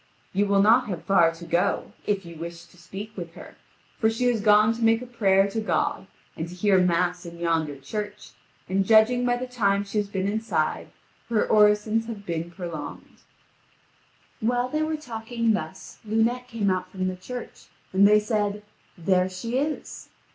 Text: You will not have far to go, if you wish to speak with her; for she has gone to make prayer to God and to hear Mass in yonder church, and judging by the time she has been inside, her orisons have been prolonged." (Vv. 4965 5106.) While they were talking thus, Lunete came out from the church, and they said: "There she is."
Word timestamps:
You 0.33 0.47
will 0.47 0.63
not 0.63 0.87
have 0.87 1.03
far 1.03 1.31
to 1.33 1.45
go, 1.45 1.91
if 2.07 2.25
you 2.25 2.35
wish 2.35 2.65
to 2.65 2.75
speak 2.75 3.15
with 3.15 3.35
her; 3.35 3.55
for 3.99 4.09
she 4.09 4.23
has 4.31 4.41
gone 4.41 4.73
to 4.73 4.81
make 4.83 5.15
prayer 5.15 5.47
to 5.51 5.61
God 5.61 6.07
and 6.35 6.49
to 6.49 6.55
hear 6.55 6.79
Mass 6.79 7.23
in 7.23 7.37
yonder 7.37 7.77
church, 7.79 8.31
and 8.67 8.83
judging 8.83 9.27
by 9.27 9.37
the 9.37 9.45
time 9.45 9.83
she 9.83 9.99
has 9.99 10.07
been 10.07 10.27
inside, 10.27 10.87
her 11.29 11.47
orisons 11.47 12.07
have 12.07 12.25
been 12.25 12.49
prolonged." 12.49 13.17
(Vv. 14.41 14.47
4965 14.47 14.49
5106.) 14.49 14.49
While 14.49 14.69
they 14.69 14.81
were 14.81 14.97
talking 14.99 15.53
thus, 15.53 15.99
Lunete 16.03 16.47
came 16.47 16.71
out 16.71 16.89
from 16.89 17.07
the 17.07 17.15
church, 17.15 17.67
and 17.93 18.07
they 18.07 18.19
said: 18.19 18.63
"There 18.97 19.29
she 19.29 19.59
is." 19.59 20.09